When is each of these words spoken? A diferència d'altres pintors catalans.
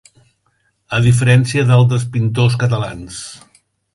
A 0.99 1.01
diferència 1.07 1.67
d'altres 1.71 2.07
pintors 2.17 2.57
catalans. 2.65 3.23